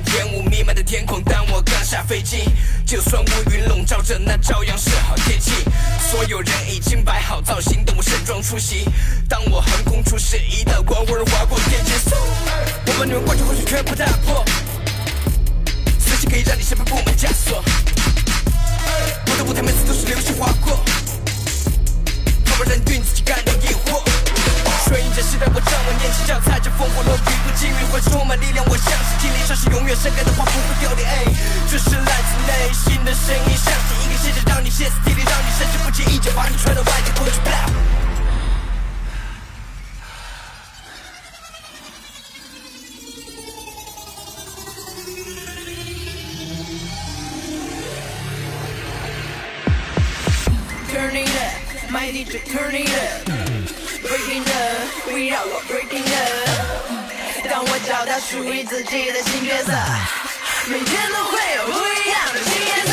[0.00, 1.22] 个烟雾弥漫的天空。
[1.22, 2.48] 当我刚下飞机，
[2.86, 5.52] 就算乌云笼罩着，那照样是好天气。
[6.10, 8.88] 所有人已经摆好造型，等我盛装出席。
[9.28, 11.92] 当我横空出世，一道光温柔划过天际，
[12.86, 14.44] 我把你们过去幻想全部打破。
[15.98, 17.62] 随时可以让你身份布满枷锁。
[19.26, 20.80] 我的舞台每次都是流星划过，
[22.44, 24.02] 从不让你对你自己感到疑惑。
[24.86, 26.70] 顺应着时代，我掌握年轻脚踩着
[27.64, 28.64] 风火轮，平步青云，浑身充满力量。
[28.66, 31.06] 我相信经历上是永远盛开的花，不会凋零。
[31.06, 31.24] 哎，
[31.70, 37.34] 这是来自内心的声音，像是一个鞋子，让你歇斯底里，让你甚至不介意就把你踹到外界过去。
[50.94, 53.28] Turning up, my DJ turning up,
[54.02, 56.23] breaking up, 围绕我 breaking up。
[58.20, 59.72] 属于自己的新角色，
[60.68, 62.92] 每天都会有不一样的新颜色。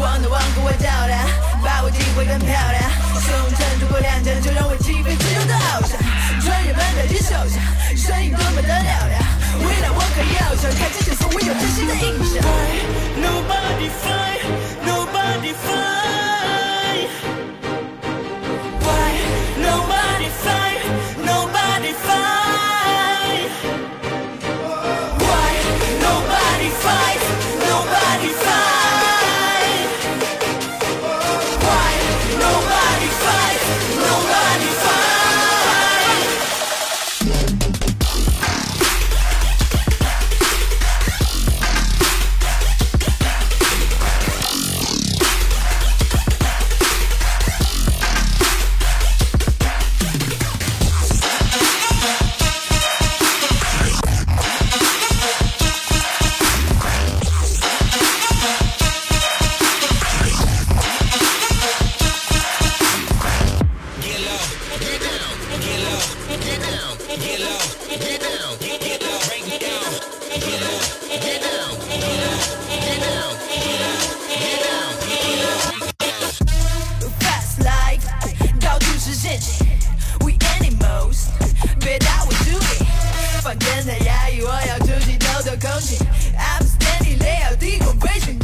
[0.00, 1.20] 望着望着我较量，
[1.62, 2.90] 把我机会更漂亮。
[3.20, 5.98] 胸膛足够踉跄，就让我起飞自由的翱翔。
[6.40, 7.62] 穿越满大街小巷，
[7.94, 9.20] 身影多么的嘹亮。
[9.60, 12.42] 未来我可要想看之前从未有真心的印象。
[13.20, 14.40] Nobody fly,
[14.82, 16.57] nobody fly.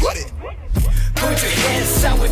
[0.04, 0.32] Put it.
[1.14, 2.28] Put your hands up, we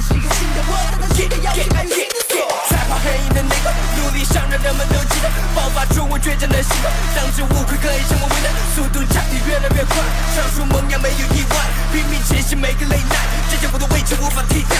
[0.00, 2.38] 新的开始，一个新的我，等到新的邀请，还有新的锁。
[2.70, 3.66] 赛跑黑影的那个，
[3.98, 8.48] 努力想让人们都记得，爆发出我倔强的性格，当之无愧可以成为未来。
[8.74, 9.98] 速度加的越来越快，
[10.36, 11.56] 上述梦想没有意外，
[11.92, 14.76] 拼命前行每个 late night，这些我的位置无法替代